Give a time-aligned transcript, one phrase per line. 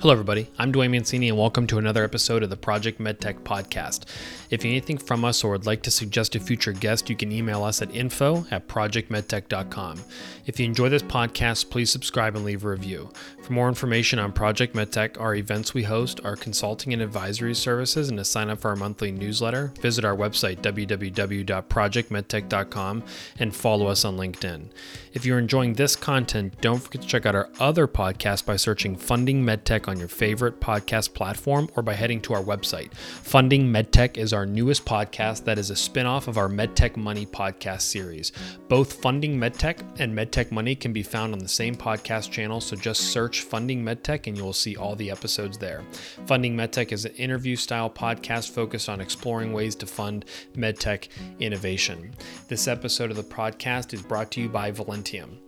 [0.00, 0.48] Hello, everybody.
[0.58, 4.04] I'm Duane Mancini, and welcome to another episode of the Project MedTech podcast.
[4.48, 7.16] If you need anything from us or would like to suggest a future guest, you
[7.16, 10.00] can email us at info at projectmedtech.com.
[10.46, 13.10] If you enjoy this podcast, please subscribe and leave a review.
[13.42, 18.08] For more information on Project MedTech, our events we host, our consulting and advisory services,
[18.08, 23.02] and to sign up for our monthly newsletter, visit our website, www.projectmedtech.com,
[23.40, 24.68] and follow us on LinkedIn.
[25.12, 28.94] If you're enjoying this content, don't forget to check out our other podcast by searching
[28.94, 32.94] Funding MedTech on your favorite podcast platform or by heading to our website.
[32.94, 37.80] Funding MedTech is our newest podcast that is a spin-off of our MedTech Money podcast
[37.80, 38.32] series.
[38.68, 42.76] Both Funding MedTech and MedTech Money can be found on the same podcast channel, so
[42.76, 45.82] just search Funding MedTech and you will see all the episodes there.
[46.26, 50.26] Funding MedTech is an interview style podcast focused on exploring ways to fund
[50.56, 51.08] MedTech
[51.40, 52.12] innovation.
[52.48, 55.38] This episode of the podcast is brought to you by Velentium.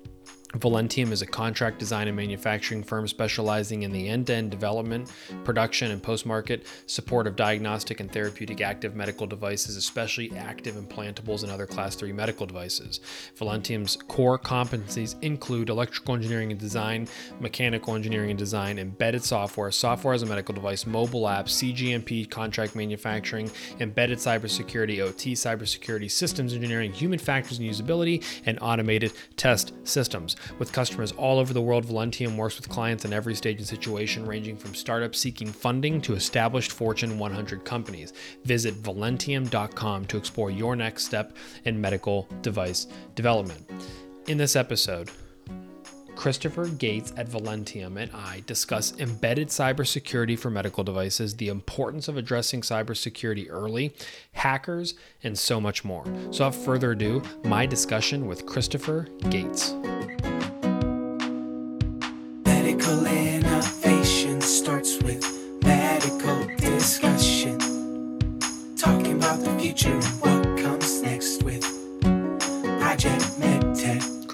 [0.54, 5.08] Velentium is a contract design and manufacturing firm specializing in the end to end development,
[5.44, 11.44] production, and post market support of diagnostic and therapeutic active medical devices, especially active implantables
[11.44, 12.98] and other class 3 medical devices.
[13.38, 17.06] Velentium's core competencies include electrical engineering and design,
[17.38, 22.74] mechanical engineering and design, embedded software, software as a medical device, mobile apps, CGMP contract
[22.74, 23.48] manufacturing,
[23.78, 30.36] embedded cybersecurity, OT cybersecurity, systems engineering, human factors and usability, and automated test systems.
[30.58, 34.26] With customers all over the world, Velentium works with clients in every stage and situation,
[34.26, 38.12] ranging from startups seeking funding to established Fortune 100 companies.
[38.44, 43.68] Visit velentium.com to explore your next step in medical device development.
[44.26, 45.10] In this episode,
[46.20, 52.18] Christopher Gates at Velentium and I discuss embedded cybersecurity for medical devices, the importance of
[52.18, 53.94] addressing cybersecurity early,
[54.32, 56.04] hackers, and so much more.
[56.30, 59.74] So, without further ado, my discussion with Christopher Gates.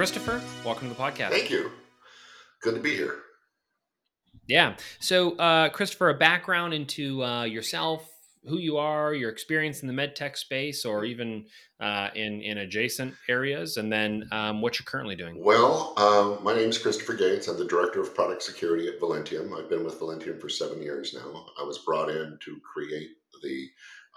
[0.06, 1.31] Christopher, welcome to the podcast.
[1.31, 1.69] Thank you.
[2.62, 3.17] Good to be here.
[4.47, 4.77] Yeah.
[5.00, 8.09] So, uh, Christopher, a background into uh, yourself,
[8.45, 11.47] who you are, your experience in the medtech space, or even
[11.81, 15.43] uh, in in adjacent areas, and then um, what you're currently doing.
[15.43, 17.49] Well, um, my name is Christopher Gates.
[17.49, 19.59] I'm the Director of Product Security at Velentium.
[19.59, 21.47] I've been with Velentium for seven years now.
[21.61, 23.09] I was brought in to create
[23.43, 23.66] the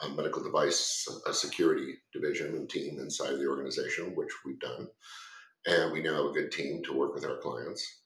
[0.03, 4.87] uh, medical device uh, security division and team inside of the organization, which we've done.
[5.67, 8.01] And we now have a good team to work with our clients.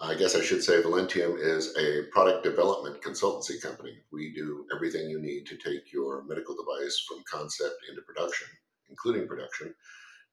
[0.00, 3.98] I guess I should say Velentium is a product development consultancy company.
[4.12, 8.48] We do everything you need to take your medical device from concept into production,
[8.90, 9.72] including production,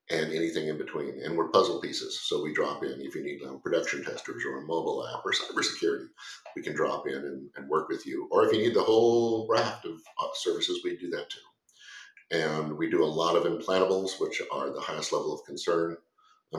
[0.09, 1.21] and anything in between.
[1.23, 2.19] And we're puzzle pieces.
[2.23, 5.31] So we drop in if you need um, production testers or a mobile app or
[5.31, 6.07] cybersecurity,
[6.55, 8.27] we can drop in and, and work with you.
[8.31, 12.37] Or if you need the whole raft of uh, services, we do that too.
[12.37, 15.97] And we do a lot of implantables, which are the highest level of concern on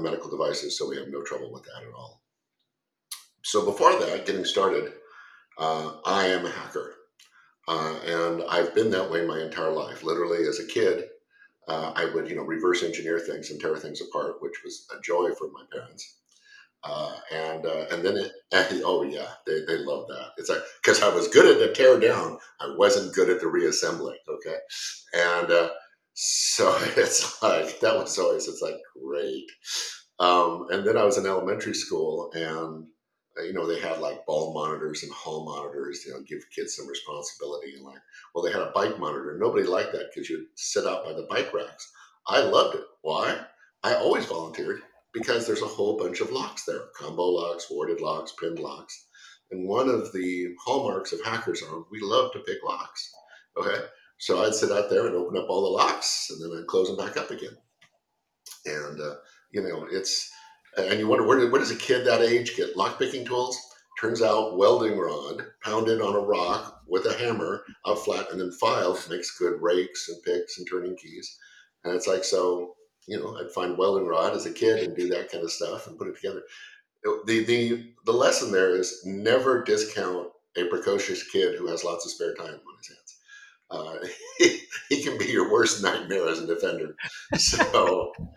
[0.00, 0.78] medical devices.
[0.78, 2.22] So we have no trouble with that at all.
[3.42, 4.92] So before that, getting started,
[5.58, 6.94] uh, I am a hacker.
[7.68, 10.02] Uh, and I've been that way my entire life.
[10.02, 11.04] Literally, as a kid,
[11.68, 15.00] uh, I would, you know, reverse engineer things and tear things apart, which was a
[15.00, 16.16] joy for my parents.
[16.84, 18.32] Uh, and uh, and then it,
[18.84, 20.30] oh yeah, they, they love that.
[20.36, 23.46] It's like because I was good at the tear down, I wasn't good at the
[23.46, 24.18] reassembling.
[24.28, 24.56] Okay,
[25.14, 25.70] and uh,
[26.14, 29.46] so it's like that was always it's like great.
[30.18, 32.86] Um, and then I was in elementary school, and
[33.38, 36.76] uh, you know, they had like ball monitors and hall monitors, you know, give kids
[36.76, 37.74] some responsibility.
[37.74, 38.00] And like,
[38.34, 39.36] well, they had a bike monitor.
[39.40, 41.90] Nobody liked that because you'd sit out by the bike racks.
[42.26, 42.84] I loved it.
[43.02, 43.40] Why?
[43.82, 48.32] I always volunteered because there's a whole bunch of locks there combo locks, warded locks,
[48.40, 49.06] pinned locks.
[49.50, 53.10] And one of the hallmarks of hackers are we love to pick locks.
[53.56, 53.78] Okay.
[54.22, 56.86] So I'd sit out there and open up all the locks and then I'd close
[56.86, 57.56] them back up again.
[58.64, 59.16] And, uh,
[59.50, 60.30] you know, it's,
[60.76, 63.58] and you wonder where, where does a kid that age get lockpicking tools?
[64.00, 68.52] Turns out welding rod pounded on a rock with a hammer out flat and then
[68.52, 71.36] filed makes good rakes and picks and turning keys.
[71.82, 72.76] And it's like, so,
[73.08, 75.88] you know, I'd find welding rod as a kid and do that kind of stuff
[75.88, 76.42] and put it together.
[77.26, 82.12] The, the, the lesson there is never discount a precocious kid who has lots of
[82.12, 83.01] spare time on his hands.
[83.72, 83.96] Uh,
[84.38, 84.58] he,
[84.90, 86.94] he, can be your worst nightmare as a defender.
[87.36, 88.12] So,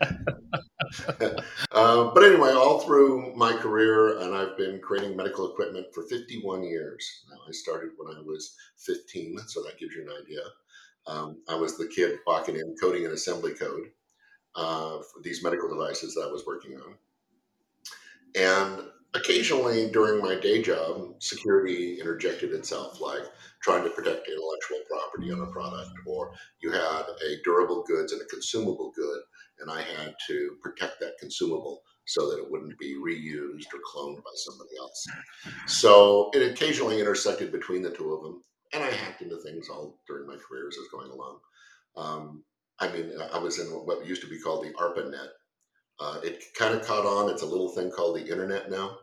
[1.20, 1.34] uh,
[1.70, 7.24] but anyway, all through my career, and I've been creating medical equipment for 51 years.
[7.30, 10.40] Now, I started when I was 15, so that gives you an idea.
[11.06, 13.90] Um, I was the kid walking in, coding an assembly code
[14.54, 16.94] uh, for these medical devices that I was working on.
[18.34, 23.22] And occasionally during my day job, security interjected itself, like
[23.62, 28.22] trying to protect intellectual property on a product, or you had a durable goods and
[28.22, 29.20] a consumable good,
[29.60, 34.18] and I had to protect that consumable so that it wouldn't be reused or cloned
[34.18, 35.06] by somebody else.
[35.66, 39.98] So it occasionally intersected between the two of them, and I hacked into things all
[40.06, 41.38] during my career as I was going along.
[41.96, 42.44] Um,
[42.78, 45.28] I mean, I was in what used to be called the ARPANET.
[45.98, 47.30] Uh, it kind of caught on.
[47.30, 48.98] It's a little thing called the internet now.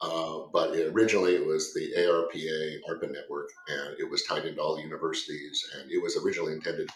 [0.00, 4.60] Uh, but it, originally it was the ARPA ARPA network, and it was tied into
[4.60, 6.88] all the universities, and it was originally intended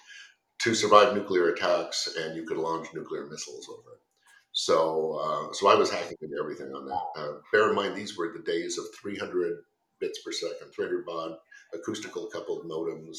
[0.61, 4.01] to survive nuclear attacks, and you could launch nuclear missiles over it.
[4.53, 7.21] So, uh, so I was hacking into everything on that.
[7.21, 9.63] Uh, bear in mind, these were the days of 300
[9.99, 11.37] bits per second, 300 baud,
[11.75, 13.19] acoustical coupled modems,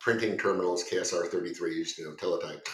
[0.00, 2.66] printing terminals, KSR 33s, you know, teletype,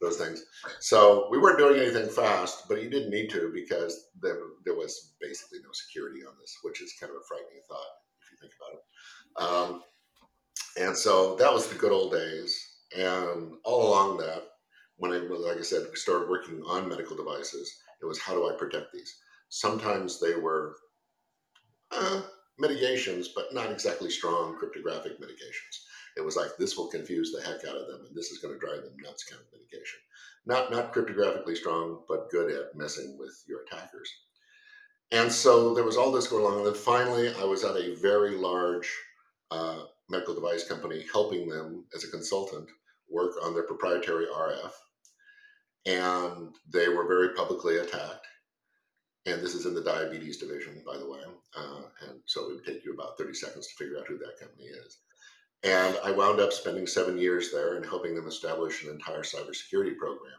[0.00, 0.44] those things.
[0.80, 5.14] So we weren't doing anything fast, but you didn't need to because there, there was
[5.20, 8.52] basically no security on this, which is kind of a frightening thought if you think
[8.58, 8.82] about it.
[9.42, 9.82] Um,
[10.78, 12.66] and so that was the good old days.
[12.96, 14.44] And all along that,
[14.96, 18.56] when I, like I said, started working on medical devices, it was how do I
[18.56, 19.16] protect these?
[19.48, 20.76] Sometimes they were
[21.90, 22.22] uh,
[22.58, 25.86] mitigations, but not exactly strong cryptographic mitigations.
[26.16, 28.54] It was like this will confuse the heck out of them, and this is going
[28.54, 29.98] to drive them nuts kind of mitigation.
[30.46, 34.10] Not not cryptographically strong, but good at messing with your attackers.
[35.12, 37.96] And so there was all this going on, and then finally, I was at a
[37.96, 38.92] very large
[39.50, 42.68] uh, medical device company, helping them as a consultant
[43.08, 44.72] work on their proprietary RF,
[45.86, 48.26] and they were very publicly attacked.
[49.26, 51.20] And this is in the diabetes division, by the way.
[51.54, 54.38] Uh, and so it would take you about 30 seconds to figure out who that
[54.40, 54.98] company is.
[55.62, 59.96] And I wound up spending seven years there and helping them establish an entire cybersecurity
[59.96, 60.32] program.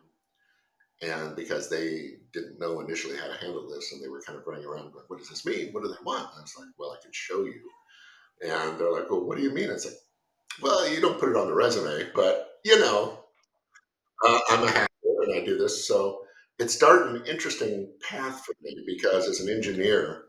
[1.04, 4.46] And because they didn't know initially how to handle this, and they were kind of
[4.46, 5.72] running around like, What does this mean?
[5.72, 6.30] What do they want?
[6.32, 7.62] And I was like, Well, I can show you.
[8.42, 9.70] And they're like, Well, what do you mean?
[9.70, 9.96] It's like,
[10.62, 13.20] Well, you don't put it on the resume, but you know,
[14.26, 15.88] uh, I'm a hacker and I do this.
[15.88, 16.22] So
[16.60, 20.26] it started an interesting path for me because as an engineer,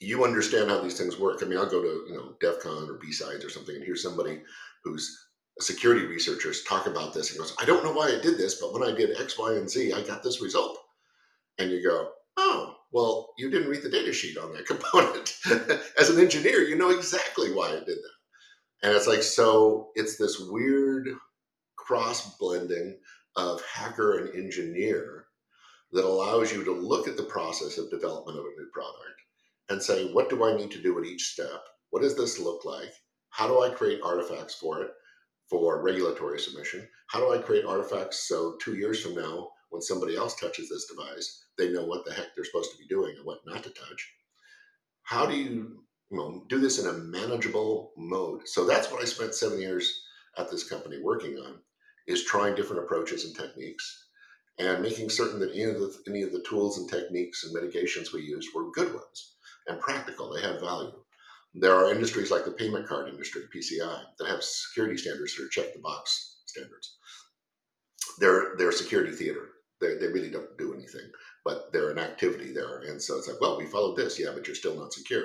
[0.00, 1.40] you understand how these things work.
[1.42, 3.96] I mean, I'll go to you know DEF CON or B-Sides or something and hear
[3.96, 4.42] somebody
[4.82, 8.38] who's a security researcher talk about this and goes, I don't know why I did
[8.38, 10.78] this, but when I did X, Y, and Z, I got this result.
[11.58, 15.36] And you go, oh, well, you didn't read the data sheet on that component.
[15.98, 18.16] As an engineer, you know exactly why I did that.
[18.82, 21.08] And it's like, so it's this weird
[21.76, 22.98] cross blending
[23.36, 25.26] of hacker and engineer
[25.92, 29.20] that allows you to look at the process of development of a new product
[29.70, 31.62] and say, what do I need to do at each step?
[31.90, 32.92] What does this look like?
[33.30, 34.90] How do I create artifacts for it
[35.48, 36.86] for regulatory submission?
[37.06, 40.86] How do I create artifacts so two years from now, when somebody else touches this
[40.86, 43.70] device, they know what the heck they're supposed to be doing and what not to
[43.70, 44.12] touch?
[45.04, 48.48] How do you, you know, do this in a manageable mode?
[48.48, 50.02] So that's what I spent seven years
[50.36, 51.60] at this company working on,
[52.08, 54.08] is trying different approaches and techniques
[54.58, 58.12] and making certain that any of the, any of the tools and techniques and mitigations
[58.12, 60.32] we used were good ones and practical.
[60.32, 60.92] They have value.
[61.54, 65.48] There are industries like the payment card industry, PCI, that have security standards that are
[65.48, 66.96] check the box standards.
[68.18, 69.48] They're they're security theater.
[69.80, 71.10] They, they really don't do anything,
[71.44, 72.80] but they're an activity there.
[72.80, 75.24] And so it's like, well, we followed this, yeah, but you're still not secure.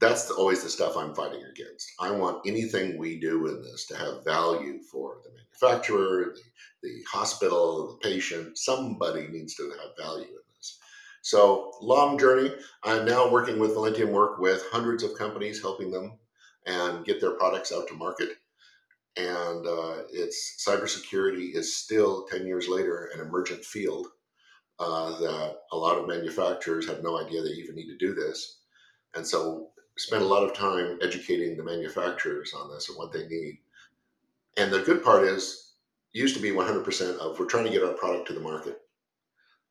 [0.00, 1.86] That's the, always the stuff I'm fighting against.
[2.00, 6.34] I want anything we do in this to have value for the manufacturer,
[6.82, 8.58] the, the hospital, the patient.
[8.58, 10.41] Somebody needs to have value.
[11.22, 12.52] So long journey.
[12.82, 16.18] I'm now working with Velentium Work with hundreds of companies, helping them
[16.66, 18.30] and get their products out to market.
[19.16, 24.08] And uh, it's cybersecurity is still 10 years later an emergent field
[24.80, 28.58] uh, that a lot of manufacturers have no idea they even need to do this.
[29.14, 33.28] And so spend a lot of time educating the manufacturers on this and what they
[33.28, 33.58] need.
[34.56, 35.74] And the good part is,
[36.12, 38.80] used to be 100% of we're trying to get our product to the market.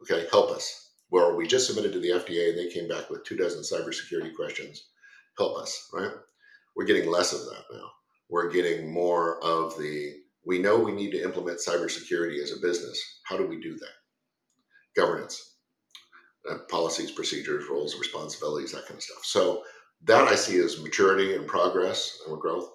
[0.01, 3.25] Okay, help us where we just submitted to the FDA and they came back with
[3.25, 4.87] two dozen cybersecurity questions.
[5.37, 6.11] Help us, right?
[6.75, 7.91] We're getting less of that now.
[8.29, 13.19] We're getting more of the we know we need to implement cybersecurity as a business.
[13.25, 14.95] How do we do that?
[14.95, 15.57] Governance,
[16.49, 19.23] uh, policies, procedures, roles, responsibilities, that kind of stuff.
[19.23, 19.63] So
[20.05, 22.69] that I see as maturity and progress and growth.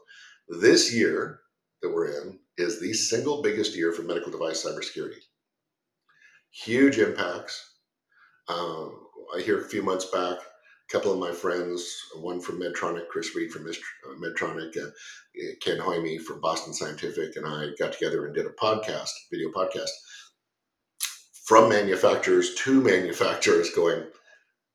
[0.48, 1.40] This year
[1.80, 5.22] that we're in is the single biggest year for medical device cybersecurity.
[6.50, 7.75] Huge impacts,
[8.48, 13.08] um, I hear a few months back, a couple of my friends, one from Medtronic,
[13.08, 14.90] Chris Reed from uh, Medtronic, uh,
[15.60, 19.90] Ken Hoyme from Boston Scientific, and I got together and did a podcast, video podcast.
[21.46, 24.04] from manufacturers to manufacturers going,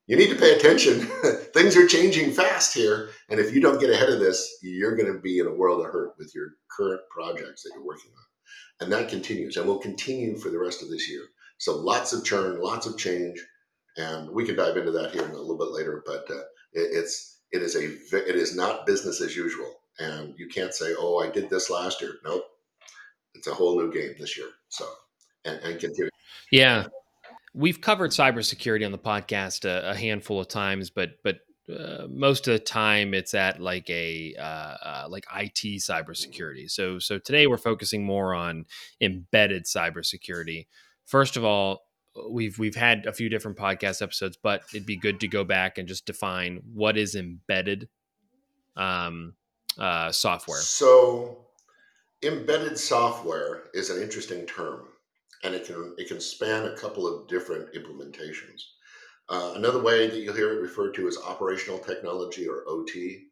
[0.07, 0.99] you need to pay attention.
[1.53, 3.09] Things are changing fast here.
[3.29, 5.85] And if you don't get ahead of this, you're going to be in a world
[5.85, 8.83] of hurt with your current projects that you're working on.
[8.83, 11.23] And that continues and will continue for the rest of this year.
[11.59, 13.39] So lots of churn, lots of change.
[13.97, 16.43] And we can dive into that here in a little bit later, but uh,
[16.73, 20.93] it, it's it is a it is not business as usual, and you can't say,
[20.97, 22.45] "Oh, I did this last year." Nope,
[23.35, 24.47] it's a whole new game this year.
[24.69, 24.85] So
[25.45, 26.09] and, and continue.
[26.51, 26.87] Yeah,
[27.53, 31.39] we've covered cybersecurity on the podcast a, a handful of times, but but
[31.71, 36.69] uh, most of the time it's at like a uh, uh, like IT cybersecurity.
[36.69, 38.65] So so today we're focusing more on
[38.99, 40.67] embedded cybersecurity.
[41.05, 41.81] First of all,
[42.29, 45.77] we've we've had a few different podcast episodes, but it'd be good to go back
[45.77, 47.87] and just define what is embedded
[48.75, 49.33] um,
[49.77, 50.59] uh, software.
[50.59, 51.45] So,
[52.23, 54.87] embedded software is an interesting term,
[55.43, 58.61] and it can it can span a couple of different implementations.
[59.29, 63.27] Uh, another way that you'll hear it referred to is operational technology or OT.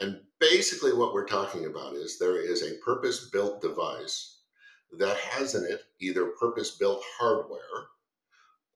[0.00, 4.38] And basically, what we're talking about is there is a purpose built device
[4.98, 7.88] that has in it either purpose built hardware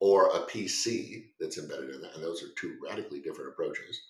[0.00, 2.14] or a PC that's embedded in that.
[2.14, 4.00] And those are two radically different approaches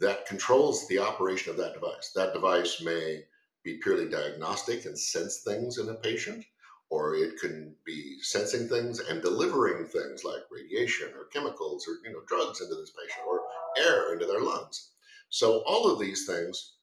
[0.00, 2.12] that controls the operation of that device.
[2.14, 3.24] That device may
[3.62, 6.44] be purely diagnostic and sense things in a patient,
[6.90, 12.12] or it can be sensing things and delivering things like radiation or chemicals or you
[12.12, 13.42] know drugs into this patient or
[13.78, 14.90] air into their lungs.
[15.28, 16.74] So all of these things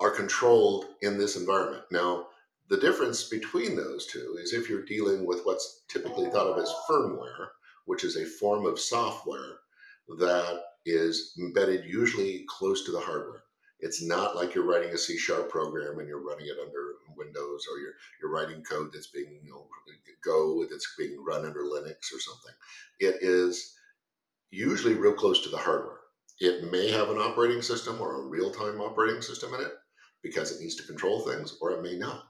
[0.00, 1.84] are controlled in this environment.
[1.90, 2.26] Now,
[2.68, 6.72] the difference between those two is if you're dealing with what's typically thought of as
[6.88, 7.48] firmware,
[7.84, 9.58] which is a form of software
[10.18, 13.42] that is embedded usually close to the hardware.
[13.80, 17.66] It's not like you're writing a C sharp program and you're running it under Windows
[17.70, 19.66] or you're, you're writing code that's being, you know,
[20.24, 22.52] Go that's being run under Linux or something.
[22.98, 23.76] It is
[24.50, 26.00] usually real close to the hardware.
[26.40, 29.72] It may have an operating system or a real time operating system in it
[30.22, 32.24] because it needs to control things, or it may not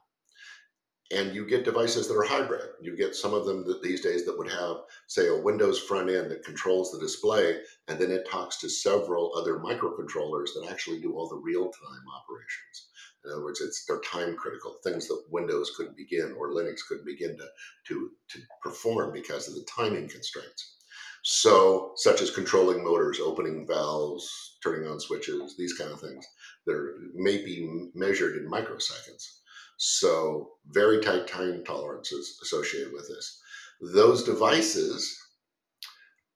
[1.12, 2.70] and you get devices that are hybrid.
[2.80, 6.10] You get some of them that these days that would have, say, a Windows front
[6.10, 11.00] end that controls the display, and then it talks to several other microcontrollers that actually
[11.00, 12.88] do all the real-time operations.
[13.24, 17.06] In other words, it's they're time critical things that Windows couldn't begin or Linux couldn't
[17.06, 17.46] begin to
[17.88, 20.76] to to perform because of the timing constraints.
[21.24, 26.24] So, such as controlling motors, opening valves, turning on switches, these kind of things
[26.66, 29.40] that may be measured in microseconds.
[29.78, 33.40] So, very tight time tolerances associated with this.
[33.80, 35.18] Those devices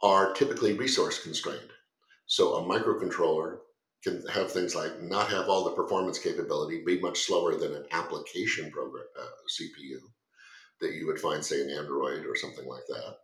[0.03, 1.71] are typically resource constrained.
[2.27, 3.59] So, a microcontroller
[4.05, 7.87] can have things like not have all the performance capability, be much slower than an
[7.93, 9.99] application program uh, CPU
[10.81, 13.17] that you would find, say, in Android or something like that.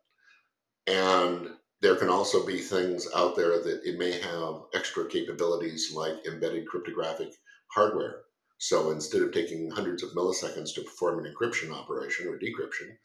[0.86, 6.26] And there can also be things out there that it may have extra capabilities like
[6.26, 7.32] embedded cryptographic
[7.68, 8.22] hardware
[8.58, 12.96] so instead of taking hundreds of milliseconds to perform an encryption operation or decryption,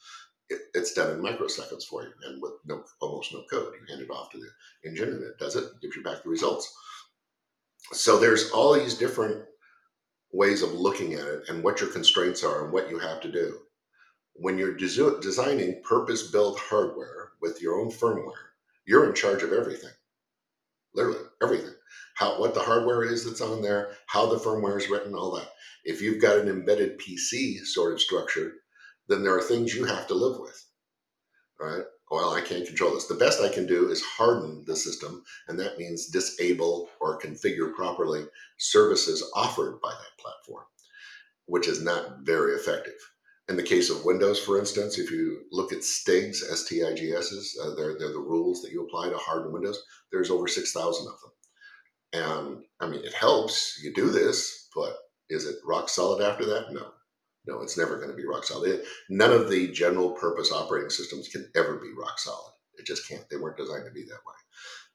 [0.50, 3.74] it, it's done in microseconds for you and with no almost no code.
[3.74, 6.30] You hand it off to the engine and it does it, gives you back the
[6.30, 6.74] results.
[7.92, 9.44] So there's all these different
[10.32, 13.32] ways of looking at it and what your constraints are and what you have to
[13.32, 13.60] do.
[14.34, 18.52] When you're des- designing purpose built hardware with your own firmware,
[18.86, 19.92] you're in charge of everything.
[20.94, 21.74] Literally everything
[22.22, 25.50] how what the hardware is that's on there, how the firmware is written, all that.
[25.84, 28.54] If you've got an embedded PC sort of structure,
[29.08, 30.64] then there are things you have to live with.
[31.60, 31.82] Right?
[32.12, 33.08] Well, I can't control this.
[33.08, 37.74] The best I can do is harden the system, and that means disable or configure
[37.74, 38.26] properly
[38.60, 40.66] services offered by that platform,
[41.48, 43.00] which is not very effective.
[43.50, 47.98] In the case of Windows, for instance, if you look at STIGs, S-T-I-G-S's, uh, they're,
[47.98, 49.82] they're the rules that you apply to harden Windows.
[50.12, 51.32] There's over 6,000 of them.
[52.14, 54.96] And I mean, it helps you do this, but
[55.30, 56.72] is it rock solid after that?
[56.72, 56.92] No.
[57.48, 58.84] No, it's never going to be rock solid.
[59.10, 62.52] None of the general purpose operating systems can ever be rock solid.
[62.78, 63.28] It just can't.
[63.30, 64.36] They weren't designed to be that way.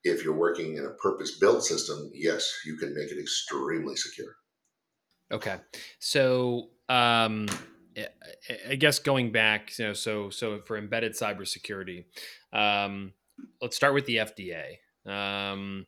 [0.04, 4.36] If you're working in a purpose built system, yes, you can make it extremely secure.
[5.32, 5.56] Okay.
[5.98, 7.48] So, um,
[8.68, 12.04] I guess going back, you know, so so for embedded cybersecurity,
[12.52, 13.12] um,
[13.60, 14.76] let's start with the FDA.
[15.10, 15.86] Um,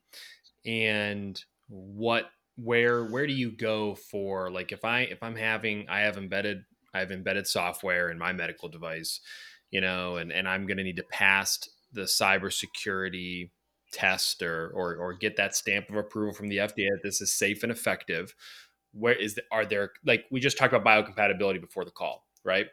[0.65, 6.01] and what where where do you go for like if i if i'm having i
[6.01, 9.21] have embedded i have embedded software in my medical device
[9.71, 11.59] you know and and i'm going to need to pass
[11.93, 13.51] the cybersecurity
[13.93, 17.33] test or, or or get that stamp of approval from the fda that this is
[17.33, 18.35] safe and effective
[18.93, 22.67] where is the, are there like we just talked about biocompatibility before the call right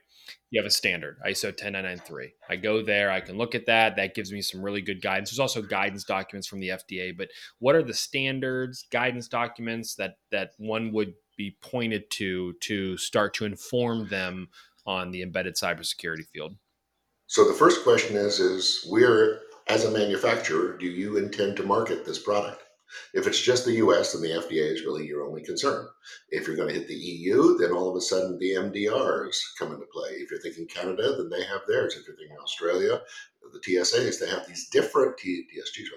[0.50, 2.34] you have a standard ISO 10993.
[2.50, 3.96] I go there, I can look at that.
[3.96, 5.30] That gives me some really good guidance.
[5.30, 7.30] There's also guidance documents from the FDA, but
[7.60, 13.34] what are the standards, guidance documents that that one would be pointed to to start
[13.36, 14.48] to inform them
[14.86, 16.56] on the embedded cybersecurity field?
[17.28, 22.06] So the first question is is we're as a manufacturer, do you intend to market
[22.06, 22.65] this product?
[23.14, 25.88] If it's just the US, then the FDA is really your only concern.
[26.30, 29.74] If you're going to hit the EU, then all of a sudden the MDRs come
[29.74, 30.12] into play.
[30.12, 31.96] If you're thinking Canada, then they have theirs.
[31.96, 33.02] If you're thinking Australia,
[33.54, 35.88] the TSAs, they have these different TSGs.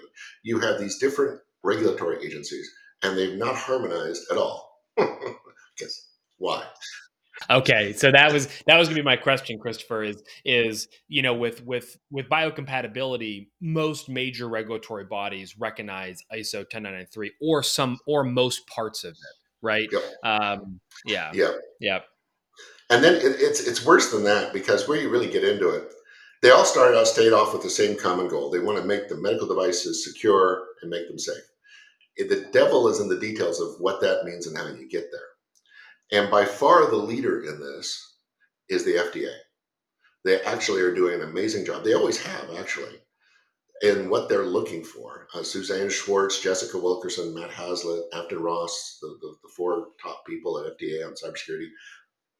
[0.43, 2.69] You have these different regulatory agencies,
[3.03, 4.81] and they've not harmonized at all.
[5.77, 6.65] Because why?
[7.49, 10.03] Okay, so that was that was gonna be my question, Christopher.
[10.03, 17.31] Is is you know with with with biocompatibility, most major regulatory bodies recognize ISO 10993
[17.41, 19.89] or some or most parts of it, right?
[19.91, 20.03] Yep.
[20.23, 21.51] Um, yeah, Yeah.
[21.79, 21.99] yeah,
[22.89, 25.91] And then it, it's it's worse than that because where you really get into it,
[26.41, 28.49] they all started out stayed off with the same common goal.
[28.49, 31.43] They want to make the medical devices secure and make them safe.
[32.17, 35.21] The devil is in the details of what that means and how you get there.
[36.11, 38.17] And by far the leader in this
[38.69, 39.33] is the FDA.
[40.25, 41.83] They actually are doing an amazing job.
[41.83, 42.99] They always have, actually,
[43.81, 45.27] in what they're looking for.
[45.33, 50.59] Uh, Suzanne Schwartz, Jessica Wilkerson, Matt Hazelett, Aftin Ross, the, the, the four top people
[50.59, 51.67] at FDA on cybersecurity,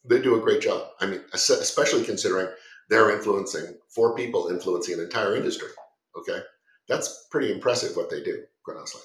[0.03, 0.89] they do a great job.
[0.99, 2.47] I mean, especially considering
[2.89, 5.69] they're influencing four people influencing an entire industry.
[6.17, 6.39] Okay,
[6.87, 9.01] that's pretty impressive what they do, quite honestly.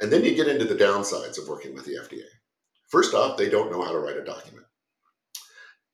[0.00, 2.24] And then you get into the downsides of working with the FDA.
[2.94, 4.66] First off, they don't know how to write a document.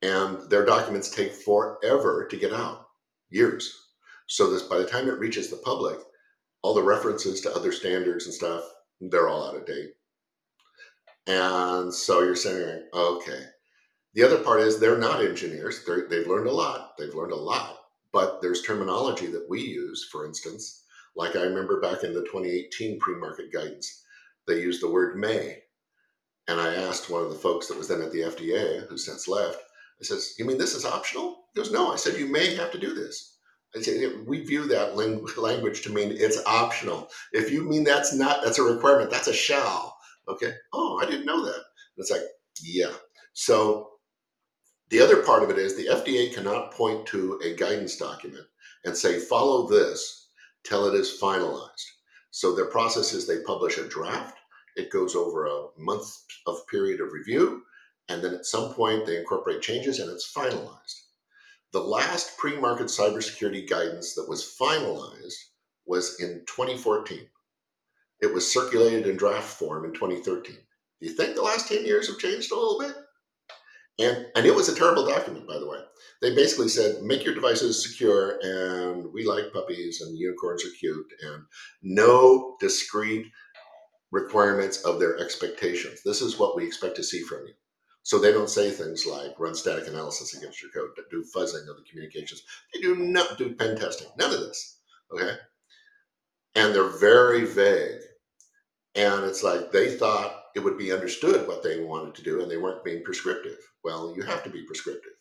[0.03, 2.89] And their documents take forever to get out,
[3.31, 3.75] years.
[4.27, 5.97] So this by the time it reaches the public,
[6.61, 8.65] all the references to other standards and stuff,
[9.01, 9.93] they're all out of date.
[11.27, 13.45] And so you're saying, okay.
[14.13, 15.83] The other part is they're not engineers.
[15.87, 16.99] They're, they've learned a lot.
[16.99, 17.79] They've learned a lot.
[18.13, 20.85] But there's terminology that we use, for instance,
[21.17, 24.05] like I remember back in the 2018 pre-market guidance,
[24.47, 25.63] they used the word may
[26.51, 29.29] and I asked one of the folks that was then at the FDA, who since
[29.29, 29.63] left,
[30.01, 31.45] I says, You mean this is optional?
[31.55, 31.93] He goes, No.
[31.93, 33.39] I said, You may have to do this.
[33.77, 37.09] I said, We view that ling- language to mean it's optional.
[37.33, 39.97] If you mean that's not, that's a requirement, that's a shall.
[40.29, 40.53] Okay.
[40.73, 41.55] Oh, I didn't know that.
[41.55, 42.23] And it's like,
[42.63, 42.93] Yeah.
[43.33, 43.89] So
[44.89, 48.47] the other part of it is the FDA cannot point to a guidance document
[48.85, 50.31] and say, Follow this
[50.65, 51.85] till it is finalized.
[52.33, 54.40] So their process is they publish a draft
[54.77, 56.09] it goes over a month
[56.47, 57.63] of period of review,
[58.09, 61.01] and then at some point they incorporate changes and it's finalized.
[61.73, 65.37] The last pre market cybersecurity guidance that was finalized
[65.87, 67.29] was in 2014.
[68.21, 70.55] It was circulated in draft form in 2013.
[70.55, 72.95] Do you think the last 10 years have changed a little bit?
[73.99, 75.79] And, and it was a terrible document, by the way.
[76.21, 81.11] They basically said, make your devices secure, and we like puppies, and unicorns are cute,
[81.23, 81.45] and
[81.83, 83.27] no discrete
[84.11, 86.03] requirements of their expectations.
[86.05, 87.55] This is what we expect to see from you.
[88.03, 91.77] So they don't say things like run static analysis against your code, do fuzzing of
[91.77, 92.43] the communications.
[92.73, 94.09] They do not do pen testing.
[94.19, 94.81] None of this.
[95.13, 95.37] Okay.
[96.55, 98.01] And they're very vague.
[98.95, 102.51] And it's like they thought it would be understood what they wanted to do and
[102.51, 103.59] they weren't being prescriptive.
[103.85, 105.13] Well, you have to be prescriptive.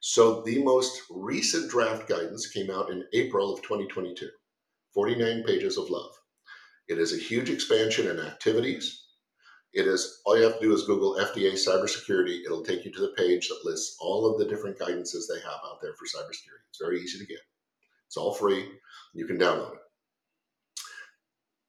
[0.00, 4.28] So the most recent draft guidance came out in April of 2022,
[4.92, 6.10] 49 pages of love.
[6.88, 9.02] It is a huge expansion in activities.
[9.72, 12.44] It is all you have to do is Google FDA cybersecurity.
[12.44, 15.60] It'll take you to the page that lists all of the different guidances they have
[15.64, 16.66] out there for cybersecurity.
[16.68, 17.38] It's very easy to get.
[18.06, 18.68] It's all free.
[19.14, 19.78] You can download it.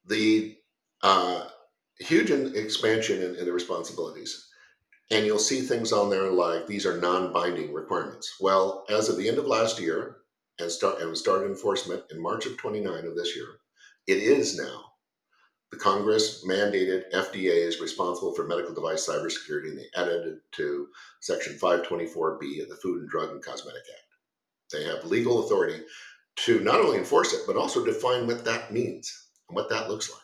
[0.05, 0.57] The
[1.01, 1.47] uh,
[1.99, 4.49] huge expansion in, in the responsibilities.
[5.11, 8.35] And you'll see things on there like these are non-binding requirements.
[8.41, 10.17] Well, as of the end of last year
[10.59, 13.47] and start and start enforcement in March of 29 of this year,
[14.07, 14.92] it is now
[15.73, 20.87] the Congress mandated FDA is responsible for medical device cybersecurity, and they added it to
[21.19, 24.71] Section 524B of the Food and Drug and Cosmetic Act.
[24.71, 25.81] They have legal authority
[26.35, 30.11] to not only enforce it, but also define what that means and what that looks
[30.11, 30.21] like,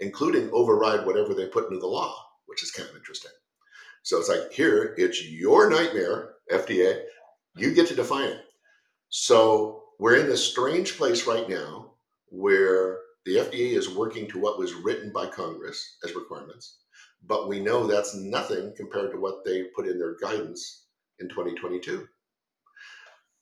[0.00, 3.32] including override whatever they put into the law, which is kind of interesting.
[4.02, 7.02] So it's like, here, it's your nightmare, FDA.
[7.54, 8.44] You get to define it.
[9.10, 11.92] So we're in this strange place right now
[12.30, 16.78] where the FDA is working to what was written by Congress as requirements,
[17.24, 20.86] but we know that's nothing compared to what they put in their guidance
[21.18, 22.06] in 2022.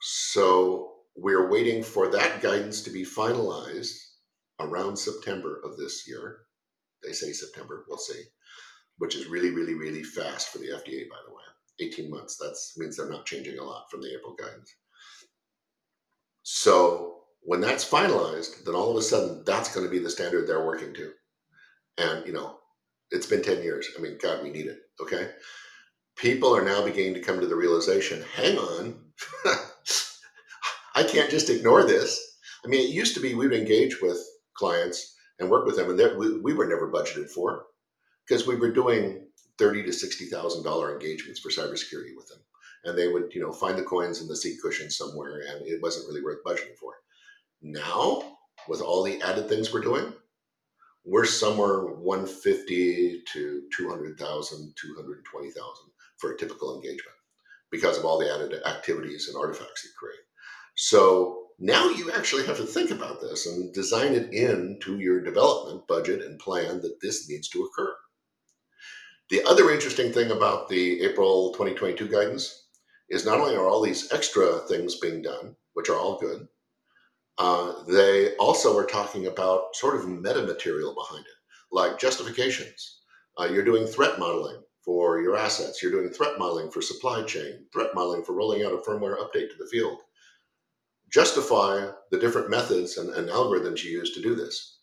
[0.01, 3.97] So we're waiting for that guidance to be finalized
[4.59, 6.39] around September of this year.
[7.03, 8.23] They say September, we'll see,
[8.99, 11.43] which is really, really, really fast for the FDA, by the way.
[11.81, 12.37] 18 months.
[12.39, 14.73] That means they're not changing a lot from the April guidance.
[16.43, 20.47] So when that's finalized, then all of a sudden that's going to be the standard
[20.47, 21.13] they're working to.
[21.99, 22.59] And, you know,
[23.11, 23.89] it's been 10 years.
[23.97, 24.79] I mean, God, we need it.
[25.01, 25.31] Okay.
[26.17, 29.05] People are now beginning to come to the realization hang on,
[30.95, 32.21] I can't just ignore this.
[32.65, 34.19] I mean, it used to be we would engage with
[34.55, 37.67] clients and work with them, and we, we were never budgeted for
[38.27, 39.27] because we were doing
[39.59, 42.39] thirty to sixty thousand dollar engagements for cybersecurity with them,
[42.85, 45.83] and they would you know find the coins in the seat cushion somewhere, and it
[45.83, 46.95] wasn't really worth budgeting for.
[47.67, 48.37] Now,
[48.69, 50.13] with all the added things we're doing,
[51.03, 55.65] we're somewhere 150 to 200,000, 220,000
[56.19, 57.17] for a typical engagement
[57.71, 60.21] because of all the added activities and artifacts you create.
[60.77, 65.89] So now you actually have to think about this and design it into your development
[65.89, 67.97] budget and plan that this needs to occur.
[69.31, 72.67] The other interesting thing about the April 2022 guidance
[73.09, 76.47] is not only are all these extra things being done, which are all good,
[77.39, 81.33] uh, they also are talking about sort of meta material behind it,
[81.73, 83.01] like justifications.
[83.39, 85.83] Uh, you're doing threat modeling for your assets.
[85.83, 89.51] You're doing threat modeling for supply chain, threat modeling for rolling out a firmware update
[89.51, 89.99] to the field.
[91.11, 94.79] Justify the different methods and, and algorithms you use to do this.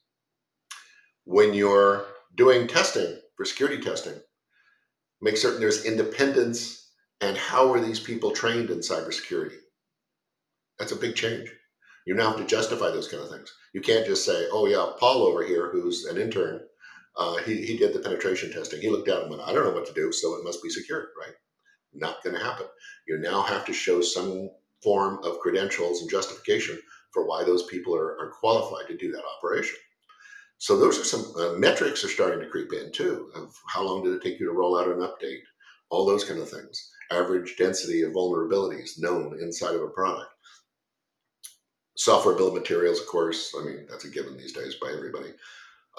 [1.26, 4.20] When you're doing testing for security testing,
[5.22, 6.90] make certain there's independence
[7.22, 9.58] and how are these people trained in cybersecurity.
[10.80, 11.52] That's a big change.
[12.06, 13.54] You now have to justify those kind of things.
[13.74, 16.62] You can't just say, oh, yeah, Paul over here, who's an intern,
[17.18, 18.82] uh, he, he did the penetration testing.
[18.82, 20.70] He looked it and went, I don't know what to do, so it must be
[20.70, 21.36] secure, right?
[21.94, 22.66] Not going to happen.
[23.08, 24.50] You now have to show some
[24.82, 26.80] form of credentials and justification
[27.14, 29.78] for why those people are, are qualified to do that operation.
[30.58, 34.04] So those are some uh, metrics are starting to creep in too of how long
[34.04, 35.42] did it take you to roll out an update,
[35.90, 36.92] all those kind of things.
[37.12, 40.32] Average density of vulnerabilities known inside of a product.
[42.02, 43.54] Software of materials, of course.
[43.56, 45.30] I mean, that's a given these days by everybody.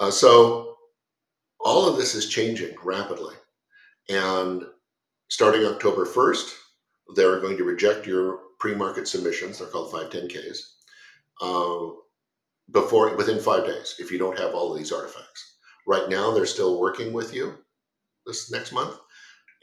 [0.01, 0.75] Uh, so
[1.61, 3.35] all of this is changing rapidly.
[4.09, 4.63] And
[5.29, 6.55] starting October 1st,
[7.15, 9.59] they're going to reject your pre-market submissions.
[9.59, 10.57] They're called 510Ks.
[11.41, 11.95] Uh,
[12.71, 15.55] before within five days, if you don't have all of these artifacts.
[15.87, 17.53] Right now, they're still working with you
[18.25, 18.97] this next month,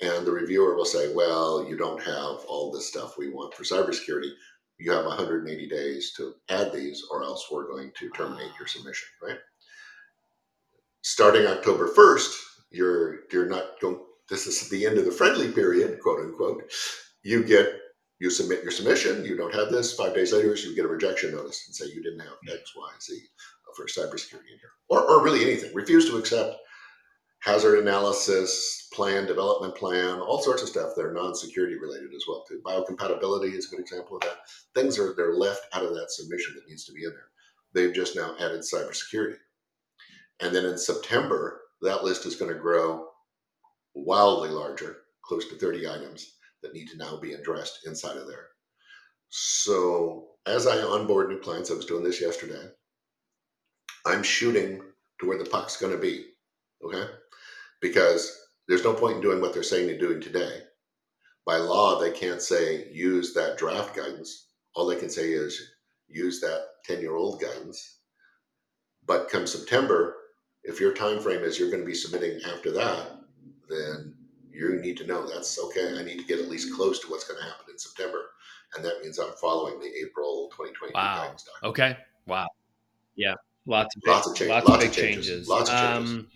[0.01, 3.65] and the reviewer will say, "Well, you don't have all this stuff we want for
[3.65, 4.33] cybersecurity.
[4.81, 9.09] You have 180 days to add these, or else we're going to terminate your submission."
[9.23, 9.39] Right?
[11.03, 12.35] Starting October 1st,
[12.71, 13.99] you're you're not going.
[14.29, 16.73] This is the end of the friendly period, quote unquote.
[17.23, 17.81] You get
[18.21, 21.33] you submit your submission, you don't have this, five days later, you get a rejection
[21.33, 24.73] notice and say you didn't have X, Y, Z uh, for cybersecurity in here.
[24.91, 25.75] Or, or really anything.
[25.75, 26.55] Refuse to accept
[27.41, 32.45] hazard analysis, plan, development plan, all sorts of stuff that are non-security related as well
[32.47, 32.61] too.
[32.65, 34.39] Biocompatibility is a good example of that.
[34.75, 37.31] Things are they're left out of that submission that needs to be in there.
[37.73, 39.37] They've just now added cybersecurity.
[40.41, 43.09] And then in September, that list is going to grow
[43.95, 48.49] wildly larger, close to 30 items that need to now be addressed inside of there.
[49.29, 52.69] So as I onboard new clients, I was doing this yesterday.
[54.07, 54.83] I'm shooting
[55.21, 56.27] to where the puck's going to be,
[56.85, 57.05] okay?
[57.81, 58.39] Because
[58.69, 60.61] there's no point in doing what they're saying they're doing today.
[61.47, 64.49] By law, they can't say use that draft guidance.
[64.75, 65.61] All they can say is
[66.09, 67.99] use that 10 year old guidance.
[69.07, 70.17] But come September,
[70.63, 73.19] if your time frame is you're going to be submitting after that,
[73.69, 74.15] then
[74.53, 75.99] you need to know that's okay.
[75.99, 78.31] I need to get at least close to what's going to happen in September,
[78.75, 81.17] and that means I'm following the April 2020 wow.
[81.17, 81.71] guidance document.
[81.71, 81.99] Okay.
[82.27, 82.49] Wow.
[83.17, 83.35] Yeah.
[83.67, 85.27] Lots of big, lots of, change, lots lots of big of changes.
[85.29, 85.49] changes.
[85.49, 86.13] Lots of changes.
[86.13, 86.29] Um,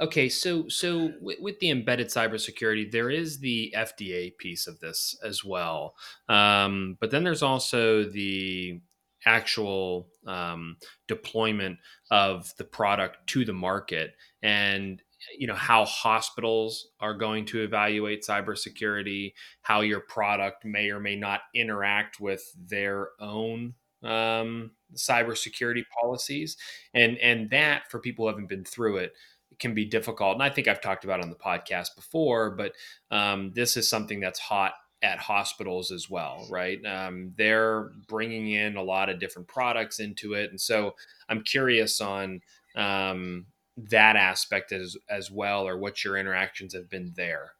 [0.00, 5.44] okay, so so with, the embedded cybersecurity, there is the FDA piece of this as
[5.44, 5.94] well,
[6.28, 8.80] um, but then there's also the
[9.26, 11.78] actual um, deployment
[12.10, 15.02] of the product to the market and
[15.38, 21.16] you know how hospitals are going to evaluate cybersecurity, how your product may or may
[21.16, 26.56] not interact with their own um, cybersecurity policies,
[26.94, 29.12] and and that for people who haven't been through it
[29.60, 30.34] can be difficult.
[30.34, 32.72] And I think I've talked about on the podcast before, but
[33.10, 36.84] um, this is something that's hot at hospitals as well, right?
[36.84, 40.94] Um, they're bringing in a lot of different products into it, and so
[41.28, 42.40] I'm curious on
[42.76, 43.46] um,
[43.76, 47.52] that aspect as as well, or what your interactions have been there.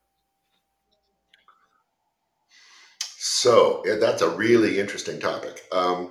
[3.22, 5.62] So yeah, that's a really interesting topic.
[5.72, 6.10] Um,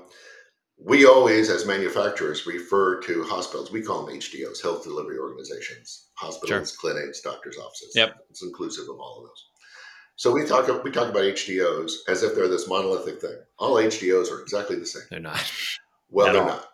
[0.81, 3.71] we always, as manufacturers, refer to hospitals.
[3.71, 6.93] We call them HDOs, health delivery organizations, hospitals, sure.
[6.93, 7.91] clinics, doctors' offices.
[7.95, 9.45] Yep, it's inclusive of all of those.
[10.15, 13.37] So we talk we talk about HDOs as if they're this monolithic thing.
[13.57, 15.03] All HDOs are exactly the same.
[15.09, 15.51] They're not.
[16.09, 16.47] Well, At they're all.
[16.47, 16.65] not.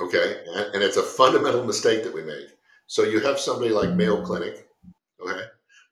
[0.00, 2.46] Okay, and, and it's a fundamental mistake that we make.
[2.86, 4.66] So you have somebody like Mayo Clinic,
[5.20, 5.42] okay,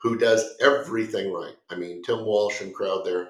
[0.00, 1.54] who does everything right.
[1.70, 3.28] I mean, Tim Walsh and crowd there,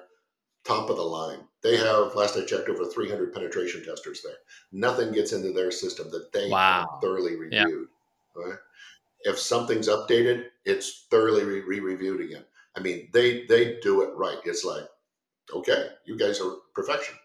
[0.69, 1.39] top of the line.
[1.63, 4.37] They have, last I checked, over 300 penetration testers there.
[4.71, 6.99] Nothing gets into their system that they Wow.
[7.01, 7.65] thoroughly Yeah.
[7.65, 7.89] reviewed.
[9.21, 12.45] If something's updated, it's thoroughly re-reviewed again.
[12.75, 14.39] I mean, they they do it right.
[14.45, 14.87] It's like,
[15.53, 17.15] okay, you guys are perfection.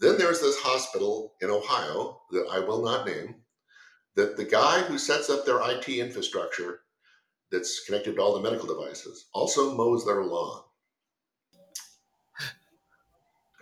[0.00, 3.44] Then there's this hospital in Ohio that I will not name.
[4.16, 6.82] That the guy who sets up their IT infrastructure
[7.50, 10.64] that's connected to all the medical devices also mows their lawn.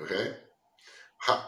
[0.02, 0.34] Okay,
[1.18, 1.44] how,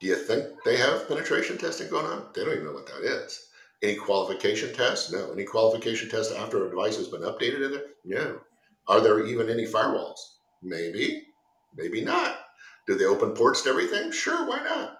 [0.00, 2.26] do you think they have penetration testing going on?
[2.34, 3.48] They don't even know what that is.
[3.82, 5.12] Any qualification tests?
[5.12, 5.32] No.
[5.32, 7.86] Any qualification tests after a device has been updated in there?
[8.04, 8.40] No.
[8.86, 10.18] Are there even any firewalls?
[10.62, 11.26] Maybe,
[11.76, 12.38] maybe not.
[12.86, 14.12] Do they open ports to everything?
[14.12, 14.98] Sure, why not?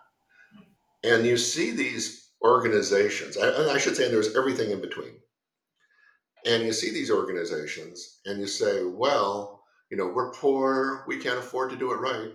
[1.05, 5.15] And you see these organizations, and I should say there's everything in between.
[6.45, 11.39] And you see these organizations and you say, well, you know, we're poor, we can't
[11.39, 12.33] afford to do it right.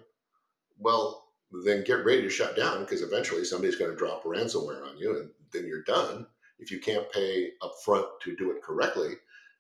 [0.82, 1.28] Well,
[1.66, 5.18] then get ready to shut down because eventually somebody's going to drop ransomware on you
[5.20, 6.26] and then you're done.
[6.60, 9.14] If you can't pay upfront to do it correctly,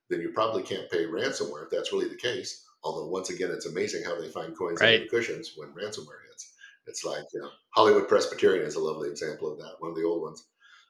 [0.09, 2.65] then you probably can't pay ransomware if that's really the case.
[2.83, 5.01] Although once again, it's amazing how they find coins under Right.
[5.01, 6.53] the cushions when ransomware hits.
[6.87, 10.03] It's like, you know, Hollywood Presbyterian is a lovely example of that, one of the
[10.03, 10.45] old ones,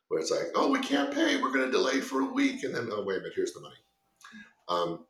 [0.07, 2.73] where it's like, oh, we can't pay, we're going to delay for a week, and
[2.73, 3.75] then, oh, wait a minute, here's the money.
[4.69, 5.05] Um,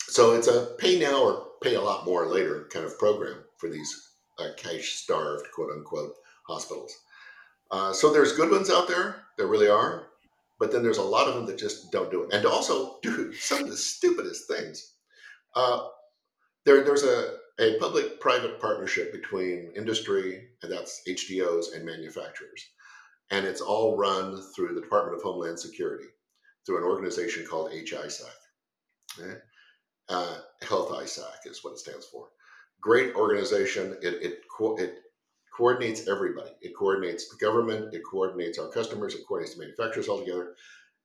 [0.00, 3.68] so it's a pay now or pay a lot more later kind of program for
[3.68, 4.07] these
[4.38, 6.14] uh, cash starved, quote unquote,
[6.46, 6.94] hospitals.
[7.70, 10.08] Uh, so there's good ones out there, there really are,
[10.58, 12.32] but then there's a lot of them that just don't do it.
[12.32, 14.94] And also, dude, some of the stupidest things.
[15.54, 15.86] Uh,
[16.64, 22.64] there, there's a, a public-private partnership between industry, and that's HDOs, and manufacturers,
[23.30, 26.08] and it's all run through the Department of Homeland Security
[26.64, 28.22] through an organization called HISAC.
[29.18, 29.38] Okay?
[30.08, 32.28] Uh, Health ISAC is what it stands for.
[32.80, 33.96] Great organization.
[34.02, 35.02] It it it
[35.56, 36.50] coordinates everybody.
[36.60, 37.94] It coordinates the government.
[37.94, 39.14] It coordinates our customers.
[39.14, 40.54] It coordinates the manufacturers all together.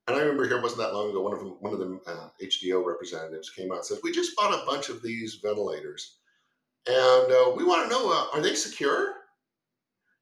[0.08, 1.22] And I remember here wasn't that long ago.
[1.22, 4.36] One of them, one of the uh, HDO representatives came out and says, "We just
[4.36, 6.18] bought a bunch of these ventilators,
[6.86, 9.14] and uh, we want to know uh, are they secure?"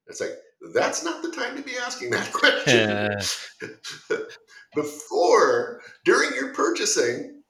[0.06, 0.38] It's like
[0.72, 3.18] that's not the time to be asking that question
[4.74, 7.41] before during your purchasing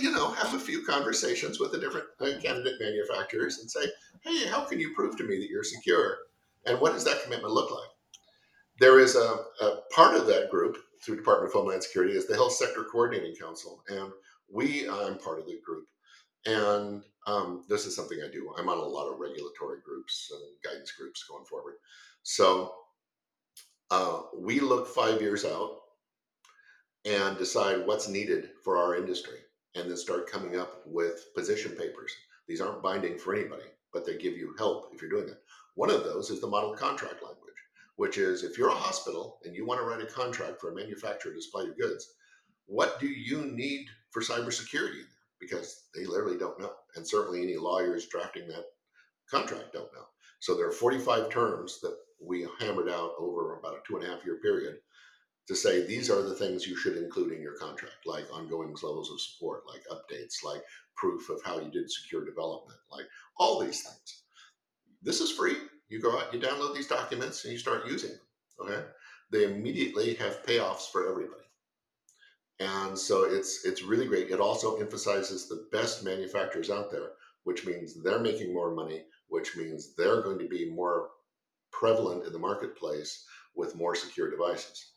[0.00, 3.84] you know have a few conversations with the different uh, candidate manufacturers and say
[4.22, 6.18] hey how can you prove to me that you're secure?
[6.66, 7.88] And what does that commitment look like?
[8.78, 12.34] There is a, a part of that group through department of homeland security is the
[12.34, 14.12] health sector coordinating council and
[14.52, 15.86] we i'm part of the group.
[16.44, 18.52] And um, this is something i do.
[18.58, 21.74] I'm on a lot of regulatory groups and guidance groups going forward.
[22.24, 22.74] So
[23.90, 25.78] uh, we look five years out
[27.04, 29.38] and decide what's needed for our industry
[29.74, 32.12] and then start coming up with position papers.
[32.46, 35.42] These aren't binding for anybody, but they give you help if you're doing that.
[35.74, 37.54] One of those is the model contract language,
[37.96, 40.74] which is if you're a hospital and you want to write a contract for a
[40.74, 42.14] manufacturer to supply your goods,
[42.66, 45.02] what do you need for cybersecurity?
[45.40, 46.72] Because they literally don't know.
[46.94, 48.66] And certainly any lawyers drafting that
[49.30, 50.06] contract don't know.
[50.40, 54.08] So there are 45 terms that we hammered out over about a two and a
[54.08, 54.76] half year period
[55.48, 59.10] to say these are the things you should include in your contract, like ongoing levels
[59.10, 60.62] of support, like updates, like
[60.96, 63.06] proof of how you did secure development, like
[63.38, 64.22] all these things.
[65.02, 65.56] This is free.
[65.88, 68.20] You go out, you download these documents, and you start using them.
[68.60, 68.84] Okay,
[69.30, 71.42] they immediately have payoffs for everybody,
[72.60, 74.30] and so it's it's really great.
[74.30, 77.10] It also emphasizes the best manufacturers out there,
[77.44, 81.10] which means they're making more money, which means they're going to be more
[81.72, 83.24] prevalent in the marketplace
[83.56, 84.91] with more secure devices.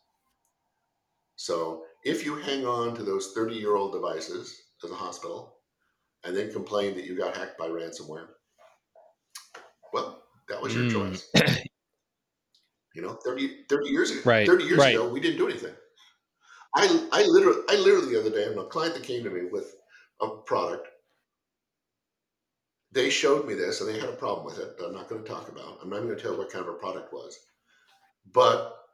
[1.36, 5.58] So if you hang on to those 30 year old devices as a hospital
[6.24, 8.28] and then complain that you got hacked by ransomware,
[9.92, 10.92] well, that was your Mm.
[10.92, 11.30] choice.
[12.94, 14.94] You know, 30, 30 years ago, Right, 30 years right.
[14.94, 15.74] ago, we didn't do anything.
[16.74, 19.28] I, I literally, I literally the other day, I had a client that came to
[19.28, 19.76] me with
[20.22, 20.88] a product.
[22.92, 25.22] They showed me this and they had a problem with it that I'm not going
[25.22, 25.78] to talk about.
[25.82, 27.38] I'm not going to tell what kind of a product was.
[28.32, 28.85] But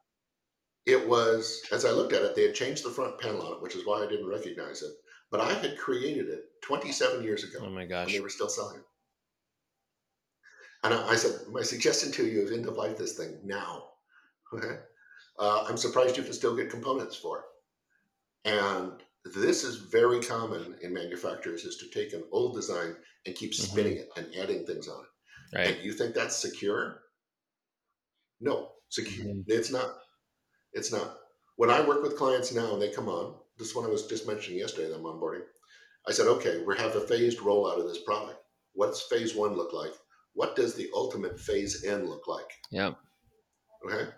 [0.86, 3.62] it was, as I looked at it, they had changed the front panel on it,
[3.62, 4.92] which is why I didn't recognize it.
[5.30, 8.12] But I had created it 27 years ago oh my and gosh.
[8.12, 8.84] they were still selling it.
[10.84, 13.88] And I, I said, my suggestion to you is end of life this thing now.
[14.54, 14.76] Okay.
[15.38, 17.44] Uh, I'm surprised you can still get components for it.
[18.50, 19.02] And
[19.34, 23.54] this is very common in manufacturers is to take an old design and keep Mhm.
[23.70, 25.56] spinning it and adding things on it.
[25.56, 25.66] Right.
[25.76, 27.00] And you think that's secure?
[28.40, 29.24] No, secure.
[29.24, 29.44] Mhm.
[29.46, 30.01] It's not.
[30.72, 31.18] It's not.
[31.56, 34.26] When I work with clients now and they come on, this one I was just
[34.26, 35.42] mentioning yesterday that I'm onboarding.
[36.08, 38.38] I said, okay, we have a phased rollout of this product.
[38.74, 39.92] What's phase one look like?
[40.34, 42.50] What does the ultimate phase N look like?
[42.70, 42.92] Yeah.
[43.86, 44.10] Okay.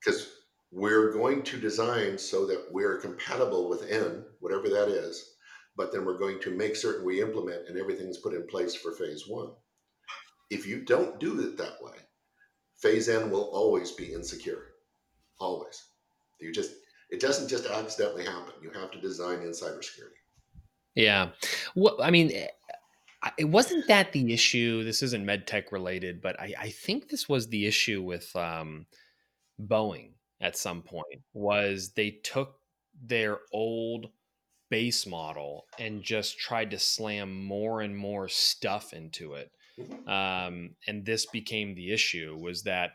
[0.00, 0.28] Because
[0.70, 5.36] we're going to design so that we're compatible with N, whatever that is,
[5.76, 8.92] but then we're going to make certain we implement and everything's put in place for
[8.92, 9.50] phase one.
[10.48, 11.96] If you don't do it that way,
[12.78, 14.62] phase N will always be insecure.
[15.38, 15.82] Always.
[16.40, 16.72] You just
[17.10, 18.54] it doesn't just accidentally happen.
[18.62, 20.20] You have to design in cybersecurity.
[20.94, 21.30] Yeah.
[21.74, 22.48] Well, I mean, eh,
[23.38, 24.82] it wasn't that the issue.
[24.82, 28.86] This isn't medtech related, but I, I think this was the issue with um,
[29.60, 31.22] Boeing at some point.
[31.32, 32.58] Was they took
[33.00, 34.08] their old
[34.70, 40.08] base model and just tried to slam more and more stuff into it, Mhm.
[40.08, 42.36] um, and this became the issue.
[42.36, 42.92] Was that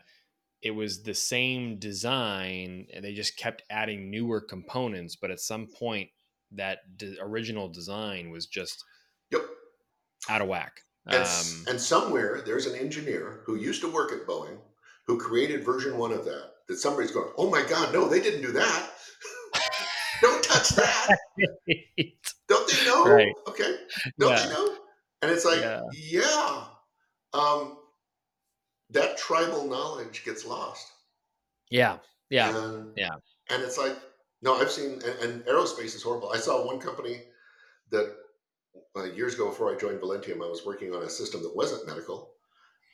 [0.62, 5.66] it was the same design and they just kept adding newer components but at some
[5.66, 6.08] point
[6.52, 8.84] that d- original design was just
[9.30, 9.42] Yep.
[10.28, 14.26] out of whack And, um, and somewhere there's an engineer who used to work at
[14.26, 14.58] Boeing
[15.06, 16.50] who created version one of that.
[16.68, 18.90] That somebody's going, oh my God, no, they didn't do that.
[20.22, 21.08] Don't touch that.
[22.48, 23.04] Don't they know?
[23.04, 23.34] Right.
[23.48, 23.76] Okay.
[24.20, 24.46] Don't Yeah.
[24.46, 24.76] they know?
[25.22, 25.80] And it's like, Yeah.
[25.92, 26.64] yeah.
[27.34, 27.78] Um,
[28.92, 30.92] that tribal knowledge gets lost.
[31.70, 31.98] yeah
[32.30, 33.16] yeah And, Yeah.
[33.50, 33.96] And it's like,
[34.42, 36.30] no, I've seen, and, and aerospace is horrible.
[36.32, 37.22] I saw one company
[37.90, 38.16] that
[38.96, 41.86] uh, years ago before I joined Velentium, I was working on a system that wasn't
[41.86, 42.34] medical.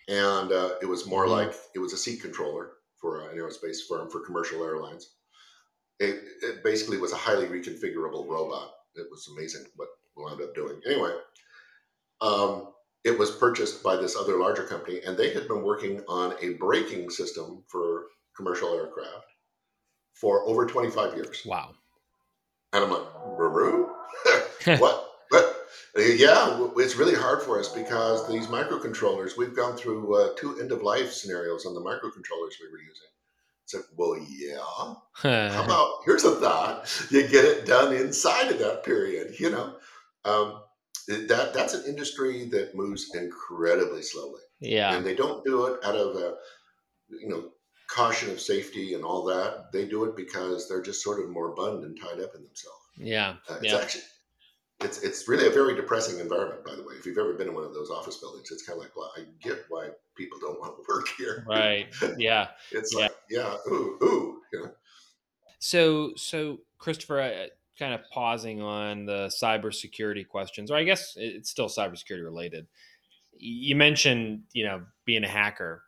[0.09, 1.31] And uh, it was more Mhm.
[1.39, 5.17] like it was a seat controller for an aerospace firm for commercial airlines.
[6.01, 8.73] It, it basically was a highly reconfigurable robot.
[8.95, 10.81] It was amazing what we wound up doing.
[10.87, 11.15] Anyway,
[12.21, 12.73] um,
[13.05, 16.55] it was purchased by this other larger company, and they had been working on a
[16.55, 18.07] braking system for
[18.37, 19.27] commercial aircraft
[20.15, 21.43] for over 25 years.
[21.47, 21.75] wow
[22.73, 23.89] And I'm like, Ruru?
[24.81, 25.05] what?
[25.31, 25.55] What?
[25.97, 30.73] Yeah, it's really hard for us because these microcontrollers, we've gone through uh, two end
[30.73, 33.09] of life scenarios on the microcontrollers we were using.
[33.65, 35.49] It's like, well, yeah.
[35.51, 39.39] How about here's a thought: you get it done inside of that period.
[39.39, 39.77] You know,
[40.25, 40.63] um,
[41.09, 45.97] that that's an industry that moves incredibly slowly, yeah and they don't do it out
[45.97, 46.37] of a
[47.09, 47.51] you know
[47.91, 49.73] caution of safety and all that.
[49.73, 52.85] They do it because they're just sort of moribund and tied up in themselves.
[52.97, 54.03] yeah Uh, it's yeah actually
[54.81, 56.65] it's it's really a very depressing environment.
[56.65, 58.79] By the way, if you've ever been in one of those office buildings, it's kind
[58.79, 61.45] of like, well, I get why people don't want to work here.
[61.49, 63.07] right yeah It's Yeah.
[63.07, 64.73] like, yeah, ooh, ooh, you know.
[65.59, 67.47] So, so Christopher, uh,
[67.79, 72.67] kind of pausing on the cybersecurity questions, or I guess it's still cybersecurity related.
[73.37, 75.83] You mentioned, you know, being a hacker.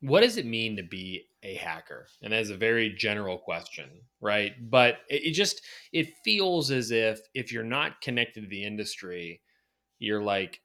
[0.00, 2.08] What does it mean to be a hacker?
[2.22, 3.88] And that's a very general question,
[4.20, 4.52] right?
[4.70, 9.40] But it, it just it feels as if if you're not connected to the industry,
[9.98, 10.60] you're like,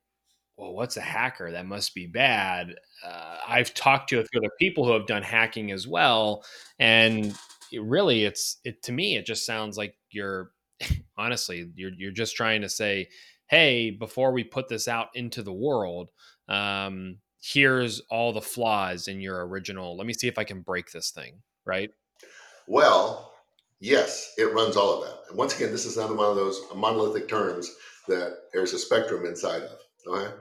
[0.58, 1.52] well, what's a hacker?
[1.52, 2.76] That must be bad.
[3.06, 6.44] Uh, I've talked to a few other people who have done hacking as well,
[6.80, 7.34] and
[7.72, 10.52] it really, it's it to me, it just sounds like you're
[11.18, 13.08] honestly you're you're just trying to say,
[13.48, 16.10] hey, before we put this out into the world,
[16.48, 19.98] um, here's all the flaws in your original.
[19.98, 21.92] Let me see if I can break this thing, right?
[22.68, 23.34] Well,
[23.80, 25.18] yes, it runs all of that.
[25.30, 27.70] And once again, this is another one of those monolithic terms
[28.08, 29.78] that there's a spectrum inside of.
[30.08, 30.34] Okay.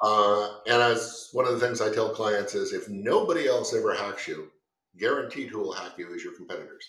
[0.00, 3.94] Uh, and as one of the things I tell clients is, if nobody else ever
[3.94, 4.48] hacks you,
[4.98, 6.84] guaranteed who will hack you is your competitors,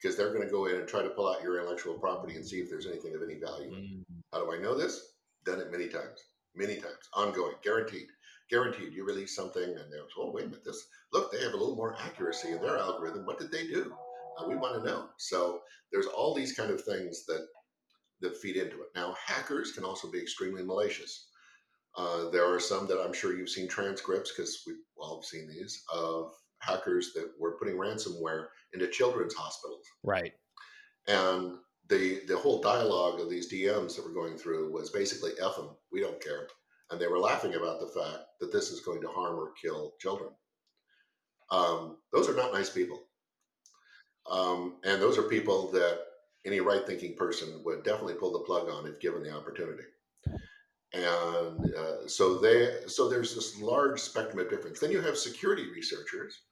[0.00, 2.46] because they're going to go in and try to pull out your intellectual property and
[2.46, 3.70] see if there's anything of any value.
[3.70, 5.14] Mm, How do I know this?
[5.44, 6.20] Done it many times,
[6.54, 8.08] many times, ongoing, guaranteed,
[8.50, 8.92] guaranteed.
[8.92, 11.76] You release something, and they're, oh wait a minute, this look, they have a little
[11.76, 13.24] more accuracy in their algorithm.
[13.26, 13.94] What did they do?
[14.38, 15.08] Uh, we want to know.
[15.18, 15.60] So
[15.92, 17.46] there's all these kind of things that
[18.20, 18.88] that feed into it.
[18.94, 21.28] Now, hackers can also be extremely malicious.
[21.96, 25.82] Uh, there are some that I'm sure you've seen transcripts because we've all seen these
[25.92, 26.30] of
[26.60, 29.84] hackers that were putting ransomware into children's hospitals.
[30.04, 30.32] right.
[31.08, 31.58] And
[31.88, 35.70] the the whole dialogue of these DMs that were going through was basically F them,
[35.92, 36.46] we don't care.
[36.90, 39.94] And they were laughing about the fact that this is going to harm or kill
[40.00, 40.30] children.
[41.50, 43.00] Um, those are not nice people.
[44.30, 46.00] Um, and those are people that
[46.46, 49.84] any right thinking person would definitely pull the plug on if given the opportunity.
[50.92, 54.80] And uh, so they so there's this large spectrum of difference.
[54.80, 56.42] Then you have security researchers,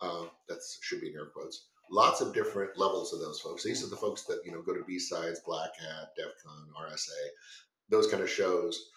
[0.00, 3.62] uh, that should be in air quotes, lots of different levels of those folks.
[3.62, 7.28] These are the folks that you know go to B-Sides, Black Hat, DEF CON, RSA,
[7.88, 8.90] those kind of shows,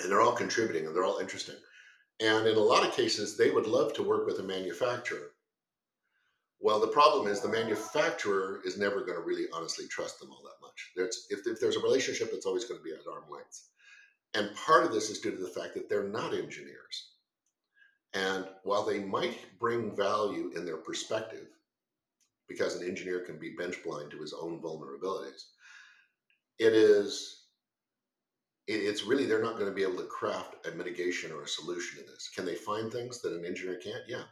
[0.00, 1.56] and they're all contributing and they're all interesting.
[2.20, 5.32] And in a lot of cases, they would love to work with a manufacturer.
[6.60, 10.44] Well, the problem is the manufacturer is never going to really honestly trust them all
[10.44, 10.92] that much.
[10.94, 13.68] There's, if, if there's a relationship, it's always going to be at arm's length.
[14.34, 17.10] And part of this is due to the fact that they're not engineers.
[18.14, 21.46] And while they might bring value in their perspective,
[22.48, 25.44] because an engineer can be bench blind to his own vulnerabilities,
[26.58, 27.38] it is
[28.68, 31.98] it's really they're not going to be able to craft a mitigation or a solution
[31.98, 32.30] to this.
[32.34, 34.04] Can they find things that an engineer can't?
[34.06, 34.22] Yeah.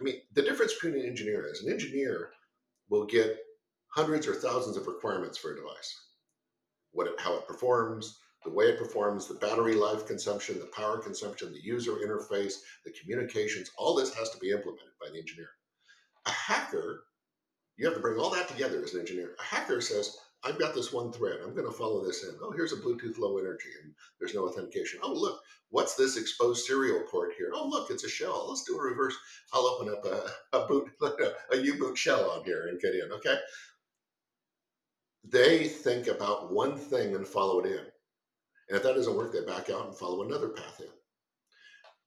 [0.00, 2.30] I mean, the difference between an engineer is an engineer
[2.90, 3.38] will get
[3.88, 5.94] hundreds or thousands of requirements for a device.
[6.92, 10.98] What it, how it performs, the way it performs, the battery life consumption, the power
[10.98, 15.50] consumption, the user interface, the communications, all this has to be implemented by the engineer.
[16.26, 17.04] A hacker,
[17.76, 19.34] you have to bring all that together as an engineer.
[19.38, 21.38] A hacker says, I've got this one thread.
[21.42, 22.34] I'm going to follow this in.
[22.42, 24.98] Oh, here's a Bluetooth low energy and there's no authentication.
[25.02, 25.40] Oh, look,
[25.70, 27.52] what's this exposed serial port here?
[27.54, 28.46] Oh, look, it's a shell.
[28.48, 29.14] Let's do a reverse.
[29.52, 30.90] I'll open up a, a boot,
[31.52, 33.12] a U-boot shell on here and get in.
[33.12, 33.36] Okay.
[35.24, 37.91] They think about one thing and follow it in.
[38.72, 40.86] And if that doesn't work, they back out and follow another path in.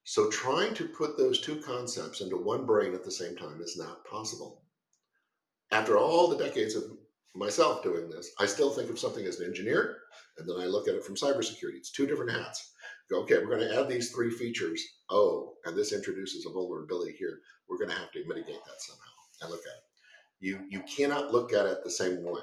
[0.02, 3.76] So trying to put those two concepts into one brain at the same time is
[3.78, 4.64] not possible.
[5.70, 6.82] After all the decades of
[7.36, 9.98] myself doing this, I still think of something as an engineer,
[10.38, 11.76] and then I look at it from cybersecurity.
[11.76, 12.72] It's two different hats.
[13.08, 14.82] Go, okay, we're going to add these three features.
[15.08, 17.38] Oh, and this introduces a vulnerability here.
[17.68, 19.12] We're going to have to mitigate that somehow.
[19.42, 19.84] And look at it.
[20.40, 22.42] You you cannot look at it the same way.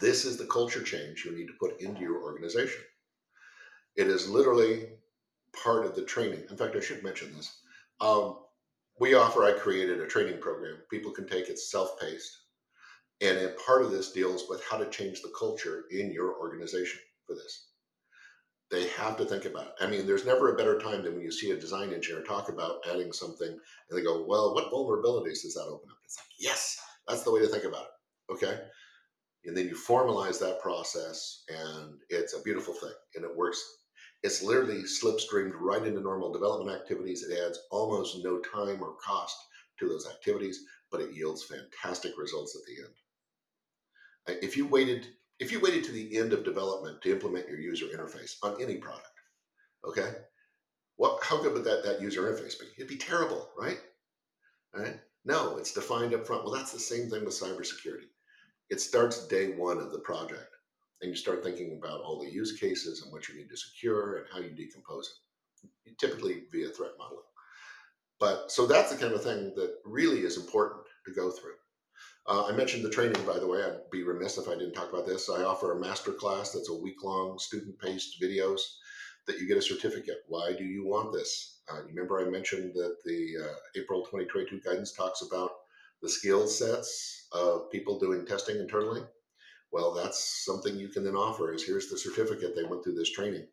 [0.00, 2.82] This is the culture change you need to put into your organization.
[3.96, 4.88] It is literally
[5.62, 6.44] part of the training.
[6.50, 7.60] In fact, I should mention this.
[8.00, 8.38] Um,
[9.00, 10.76] we offer, I created a training program.
[10.90, 12.46] People can take it self paced
[13.20, 17.34] and part of this deals with how to change the culture in your organization for
[17.34, 17.68] this.
[18.70, 19.72] They have to think about it.
[19.80, 22.48] I mean, there's never a better time than when you see a design engineer talk
[22.48, 25.98] about adding something and they go, well, what vulnerabilities does that open up?
[26.04, 26.78] It's like, yes,
[27.08, 28.32] that's the way to think about it.
[28.32, 28.58] Okay.
[29.46, 33.62] And then you formalize that process and it's a beautiful thing and it works.
[34.22, 37.22] It's literally slipstreamed right into normal development activities.
[37.22, 39.36] It adds almost no time or cost
[39.78, 44.42] to those activities, but it yields fantastic results at the end.
[44.42, 45.06] If you waited,
[45.38, 48.76] if you waited to the end of development to implement your user interface on any
[48.76, 49.06] product,
[49.86, 50.12] okay,
[50.96, 51.22] what?
[51.22, 52.66] How good would that that user interface be?
[52.76, 53.78] It'd be terrible, right?
[54.74, 54.98] Right?
[55.24, 56.44] No, it's defined up front.
[56.44, 58.08] Well, that's the same thing with cybersecurity.
[58.68, 60.56] It starts day one of the project,
[61.00, 64.16] and you start thinking about all the use cases and what you need to secure
[64.16, 65.20] and how you decompose
[65.84, 67.22] it, typically via threat modeling.
[68.18, 71.54] But so that's the kind of thing that really is important to go through.
[72.26, 73.62] Uh, I mentioned the training, by the way.
[73.62, 75.30] I'd be remiss if I didn't talk about this.
[75.30, 78.60] I offer a master class that's a week long student paced videos
[79.28, 80.24] that you get a certificate.
[80.26, 81.60] Why do you want this?
[81.70, 85.50] Uh, remember I mentioned that the uh, April 2022 guidance talks about
[86.02, 89.02] the skill sets of people doing testing internally?
[89.72, 93.12] Well, that's something you can then offer is here's the certificate they went through this
[93.12, 93.46] training.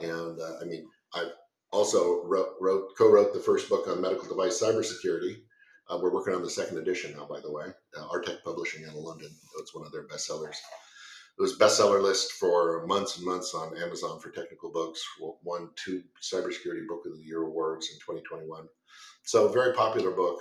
[0.00, 1.30] And uh, I mean, I
[1.70, 5.36] also wrote, wrote co-wrote the first book on medical device cybersecurity
[5.92, 7.66] uh, we're working on the second edition now, by the way.
[7.96, 9.30] Uh, Artech Publishing out of London.
[9.58, 10.56] It's one of their bestsellers.
[11.38, 15.02] It was bestseller list for months and months on Amazon for technical books.
[15.42, 18.66] Won two cybersecurity book of the year awards in 2021.
[19.24, 20.38] So very popular book,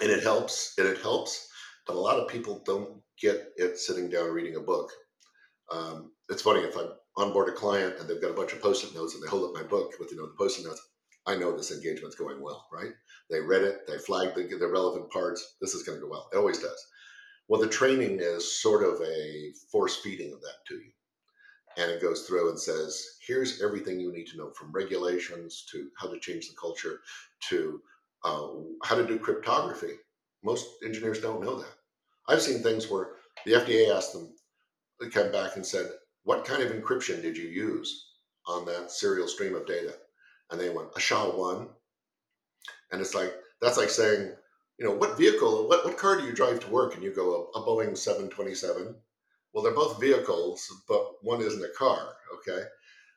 [0.00, 0.74] and it helps.
[0.78, 1.48] And it helps,
[1.86, 4.90] but a lot of people don't get it sitting down reading a book.
[5.70, 8.94] Um, it's funny if I onboard a client and they've got a bunch of post-it
[8.94, 10.80] notes and they hold up my book with you know the post-it notes.
[11.26, 12.92] I know this engagement's going well, right?
[13.30, 15.56] They read it, they flagged the, the relevant parts.
[15.60, 16.28] This is going to go well.
[16.32, 16.86] It always does.
[17.48, 20.90] Well, the training is sort of a force feeding of that to you.
[21.76, 25.88] And it goes through and says, here's everything you need to know from regulations to
[25.98, 27.00] how to change the culture
[27.48, 27.80] to
[28.24, 28.48] uh,
[28.84, 29.94] how to do cryptography.
[30.42, 31.74] Most engineers don't know that.
[32.28, 33.10] I've seen things where
[33.44, 34.34] the FDA asked them,
[35.00, 35.86] they come back and said,
[36.24, 38.10] what kind of encryption did you use
[38.46, 39.94] on that serial stream of data?
[40.50, 41.68] And they went, a SHA-1,
[42.92, 44.32] and it's like that's like saying,
[44.78, 46.94] you know, what vehicle, what what car do you drive to work?
[46.94, 48.94] And you go a, a Boeing 727.
[49.52, 52.14] Well, they're both vehicles, but one isn't a car.
[52.36, 52.62] Okay,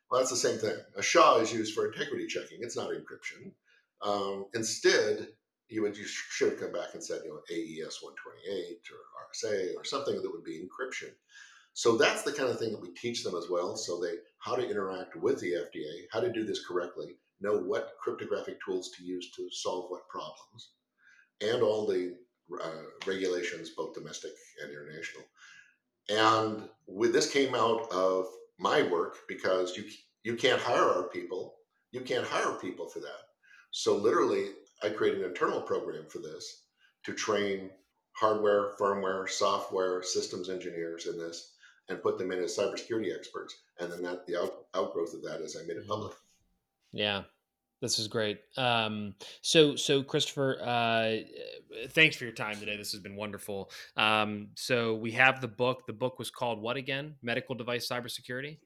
[0.10, 0.78] well that's the same thing.
[0.98, 2.60] A SHA is used for integrity checking.
[2.62, 3.52] It's not encryption.
[4.02, 5.28] Um, instead,
[5.70, 9.76] you would you should have come back and said, you know, AES 128 or RSA
[9.76, 11.12] or something that would be encryption.
[11.74, 13.76] So that's the kind of thing that we teach them as well.
[13.76, 17.96] So they how to interact with the FDA, how to do this correctly, know what
[18.00, 20.72] cryptographic tools to use to solve what problems,
[21.42, 22.16] and all the
[22.64, 25.24] uh, regulations, both domestic and international.
[26.10, 28.28] And with this came out of
[28.60, 29.84] my work because you
[30.24, 31.56] you can't hire our people.
[31.92, 33.22] You can't hire people for that.
[33.72, 34.48] So literally,
[34.84, 36.64] I created an internal program for this
[37.06, 37.70] to train
[38.14, 41.54] hardware, firmware, software, systems engineers in this,
[41.90, 43.56] and put them in as cybersecurity experts.
[43.80, 46.14] And then that the out, outgrowth of that is I made it public.
[46.92, 47.24] Yeah,
[47.82, 48.40] this is great.
[48.58, 51.18] Um, so, so Christopher, uh,
[51.90, 52.78] thanks for your time today.
[52.78, 53.70] This has been wonderful.
[53.98, 55.86] Um, so we have the book.
[55.86, 57.16] The book was called what again?
[57.22, 58.58] Medical device cybersecurity.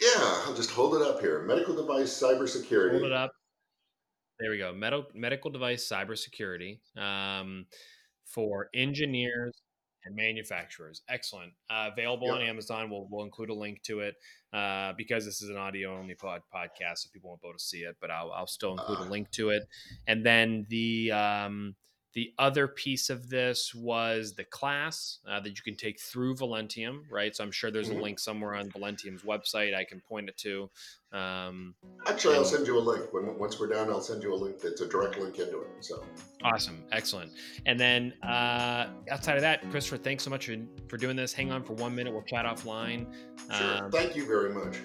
[0.00, 1.42] Yeah, I'll just hold it up here.
[1.42, 2.92] Medical device cybersecurity.
[2.92, 3.32] Hold it up.
[4.40, 4.72] There we go.
[4.72, 7.66] Medical medical device cybersecurity um,
[8.24, 9.54] for engineers
[10.04, 11.02] and manufacturers.
[11.10, 11.52] Excellent.
[11.68, 12.36] Uh, available yep.
[12.36, 12.90] on Amazon.
[12.90, 14.14] We'll, we'll include a link to it
[14.52, 17.64] uh, because this is an audio only pod, podcast, so people won't be able to
[17.64, 17.96] see it.
[18.00, 19.64] But I'll, I'll still include uh, a link to it.
[20.06, 21.74] And then the um,
[22.12, 27.02] the other piece of this was the class uh, that you can take through Velentium,
[27.10, 27.34] right?
[27.34, 28.00] So I'm sure there's mm-hmm.
[28.00, 30.70] a link somewhere on Velentium's website I can point it to.
[31.12, 31.74] Um,
[32.06, 33.12] Actually, I'll send you a link.
[33.12, 35.68] When, once we're done, I'll send you a link that's a direct link into it.
[35.80, 36.04] So
[36.42, 37.32] awesome, excellent.
[37.66, 40.56] And then uh, outside of that, Christopher, thanks so much for,
[40.88, 41.32] for doing this.
[41.32, 42.12] Hang on for one minute.
[42.12, 43.06] We'll chat offline.
[43.56, 43.84] Sure.
[43.84, 44.76] Um, Thank you very much.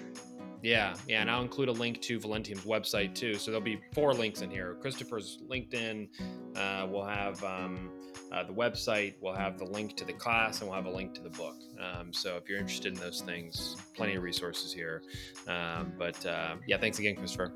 [0.66, 3.34] Yeah, yeah, and I'll include a link to Velentium's website too.
[3.34, 6.08] So there'll be four links in here: Christopher's LinkedIn.
[6.56, 7.92] Uh, we'll have um,
[8.32, 9.14] uh, the website.
[9.20, 11.54] We'll have the link to the class, and we'll have a link to the book.
[11.80, 15.04] Um, so if you're interested in those things, plenty of resources here.
[15.46, 17.52] Um, but uh, yeah, thanks again, Christopher.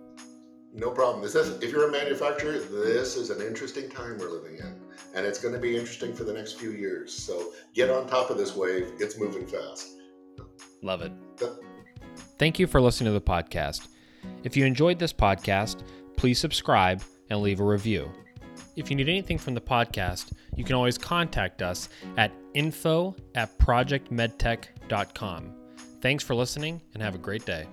[0.73, 1.21] No problem.
[1.21, 4.77] This is, if you're a manufacturer, this is an interesting time we're living in,
[5.17, 7.13] and it's going to be interesting for the next few years.
[7.13, 8.93] So get on top of this wave.
[9.01, 9.97] It's moving fast.
[10.81, 11.13] Love it.
[12.41, 13.89] Thank you for listening to the podcast.
[14.45, 15.83] If you enjoyed this podcast,
[16.17, 18.11] please subscribe and leave a review.
[18.77, 23.59] If you need anything from the podcast, you can always contact us at info at
[23.59, 25.53] projectmedtech.com.
[26.01, 27.67] Thanks for listening and have a great day.